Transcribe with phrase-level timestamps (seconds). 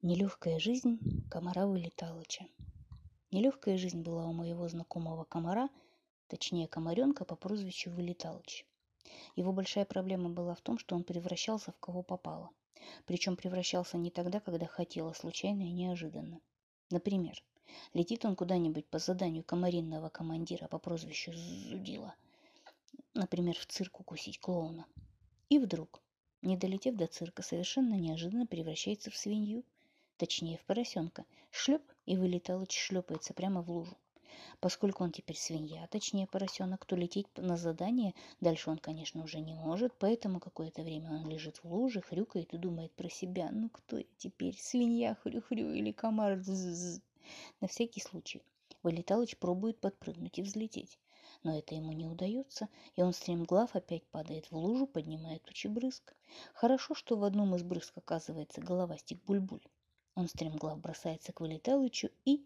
[0.00, 2.46] Нелегкая жизнь комара Вылеталыча.
[3.32, 5.68] Нелегкая жизнь была у моего знакомого комара,
[6.28, 8.64] точнее комаренка по прозвищу Вылеталыч.
[9.34, 12.50] Его большая проблема была в том, что он превращался в кого попало.
[13.06, 16.40] Причем превращался не тогда, когда хотел, а случайно и неожиданно.
[16.90, 17.42] Например,
[17.92, 22.14] летит он куда-нибудь по заданию комаринного командира по прозвищу Зудила,
[23.14, 24.86] например, в цирк укусить клоуна.
[25.48, 26.00] И вдруг,
[26.40, 29.64] не долетев до цирка, совершенно неожиданно превращается в свинью–
[30.18, 31.24] точнее в поросенка.
[31.50, 33.96] Шлеп, и вылеталыч шлепается прямо в лужу.
[34.60, 39.54] Поскольку он теперь свинья, точнее поросенок, то лететь на задание дальше он, конечно, уже не
[39.54, 43.98] может, поэтому какое-то время он лежит в луже, хрюкает и думает про себя, ну кто
[43.98, 47.00] я теперь, свинья хрю-хрю или комар з
[47.60, 48.42] На всякий случай
[48.82, 50.98] Вылеталыч пробует подпрыгнуть и взлететь.
[51.42, 56.14] Но это ему не удается, и он стремглав опять падает в лужу, поднимая тучи брызг.
[56.54, 59.66] Хорошо, что в одном из брызг оказывается головастик Бульбуль.
[60.18, 62.44] Он стремглав бросается к Вылеталычу и...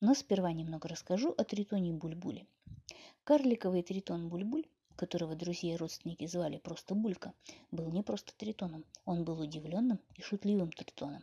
[0.00, 2.44] Но сперва немного расскажу о тритоне Бульбуле.
[3.22, 4.66] Карликовый тритон Бульбуль,
[4.96, 7.34] которого друзья и родственники звали просто Булька,
[7.70, 11.22] был не просто тритоном, он был удивленным и шутливым тритоном.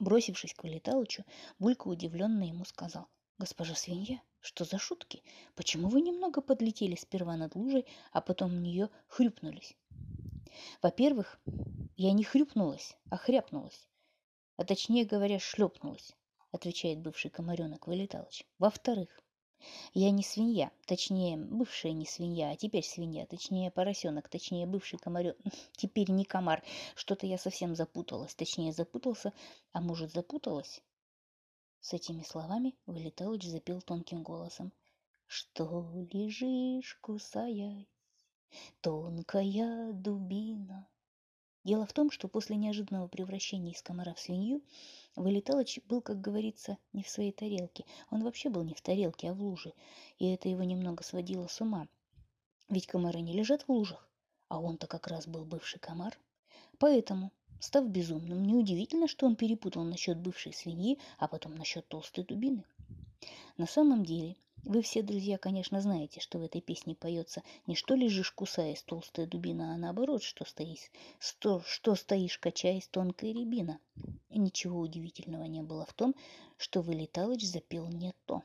[0.00, 1.24] Бросившись к Вылеталычу,
[1.60, 3.06] Булька удивленно ему сказал,
[3.38, 5.22] «Госпожа свинья, что за шутки?
[5.54, 9.76] Почему вы немного подлетели сперва над лужей, а потом в нее хрюпнулись?»
[10.82, 11.38] Во-первых,
[11.96, 13.88] я не хрюпнулась, а хряпнулась.
[14.56, 16.14] А точнее говоря, шлепнулась,
[16.52, 18.44] отвечает бывший комаренок Вылеталыч.
[18.58, 19.08] Во-вторых,
[19.94, 25.34] я не свинья, точнее, бывшая не свинья, а теперь свинья, точнее, поросенок, точнее, бывший комарен,
[25.72, 26.62] теперь не комар.
[26.94, 29.32] Что-то я совсем запуталась, точнее, запутался,
[29.72, 30.82] а может, запуталась?
[31.80, 34.72] С этими словами Вылеталыч запел тонким голосом.
[35.26, 37.86] Что лежишь, кусаясь,
[38.80, 40.88] тонкая дубина?
[41.64, 44.62] Дело в том, что после неожиданного превращения из комара в свинью
[45.16, 47.84] Вылеталыч был, как говорится, не в своей тарелке.
[48.10, 49.72] Он вообще был не в тарелке, а в луже.
[50.18, 51.86] И это его немного сводило с ума.
[52.68, 54.08] Ведь комары не лежат в лужах,
[54.48, 56.18] а он-то как раз был бывший комар.
[56.78, 57.30] Поэтому,
[57.60, 62.64] став безумным, неудивительно, что он перепутал насчет бывшей свиньи, а потом насчет толстой дубины.
[63.56, 67.94] На самом деле, вы все, друзья, конечно, знаете, что в этой песне поется не что
[67.94, 73.78] лежишь, кусаясь, толстая дубина, а наоборот, что стоишь, что, что стоишь, качаясь, тонкая рябина.
[74.30, 76.14] И ничего удивительного не было в том,
[76.56, 78.42] что Вылеталыч запел не то.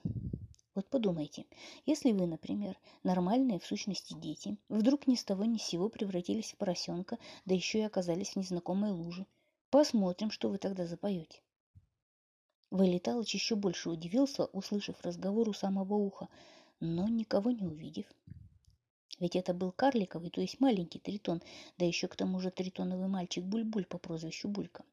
[0.75, 1.45] Вот подумайте,
[1.85, 6.51] если вы, например, нормальные в сущности дети, вдруг ни с того ни с сего превратились
[6.51, 9.25] в поросенка, да еще и оказались в незнакомой луже,
[9.69, 11.39] посмотрим, что вы тогда запоете.
[12.71, 16.29] Вылеталыч еще больше удивился, услышав разговор у самого уха,
[16.79, 18.05] но никого не увидев.
[19.19, 21.41] Ведь это был карликовый, то есть маленький тритон,
[21.77, 24.85] да еще к тому же тритоновый мальчик Бульбуль по прозвищу Булька.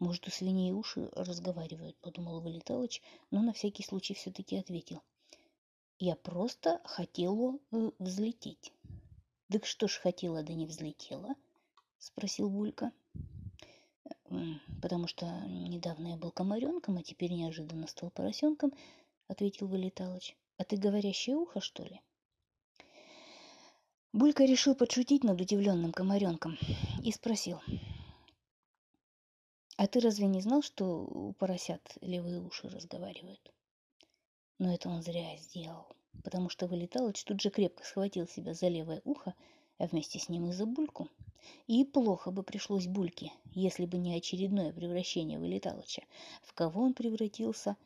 [0.00, 3.00] Может, у свиней уши разговаривают, подумал Вылеталыч,
[3.30, 5.00] но на всякий случай все-таки ответил.
[6.00, 8.72] Я просто хотела э, взлететь.
[9.48, 11.36] Так что ж хотела, да не взлетела?
[11.98, 12.90] Спросил Булька
[14.80, 18.72] потому что недавно я был комаренком, а теперь неожиданно стал поросенком,
[19.28, 20.36] ответил Вылеталыч.
[20.58, 22.00] А ты говорящее ухо, что ли?
[24.12, 26.58] Булька решил подшутить над удивленным комаренком
[27.02, 27.60] и спросил.
[29.76, 33.52] А ты разве не знал, что у поросят левые уши разговаривают?
[34.58, 35.86] Но это он зря сделал,
[36.22, 39.34] потому что Вылеталыч тут же крепко схватил себя за левое ухо,
[39.78, 41.08] а вместе с ним и за Бульку.
[41.66, 46.02] И плохо бы пришлось Бульке, если бы не очередное превращение Вылеталыча.
[46.42, 47.76] В кого он превратился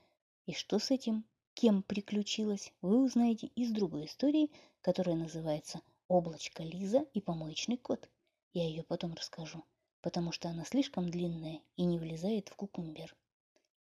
[0.46, 1.24] и что с этим,
[1.54, 4.50] кем приключилось, вы узнаете из другой истории,
[4.80, 8.08] которая называется «Облачко Лиза и помоечный кот».
[8.52, 9.64] Я ее потом расскажу,
[10.00, 13.14] потому что она слишком длинная и не влезает в кукумбер.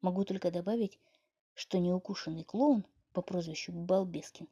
[0.01, 0.99] Могу только добавить,
[1.55, 4.49] что неукушенный клоун по прозвищу Балбескин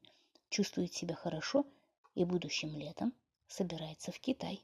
[0.50, 1.66] чувствует себя хорошо
[2.14, 3.12] и будущим летом
[3.48, 4.62] собирается в Китай.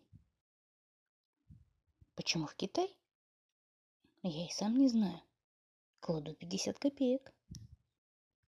[2.28, 2.94] Почему в Китай?
[4.22, 5.19] Я и сам не знаю.
[6.00, 7.32] Кладу 50 копеек.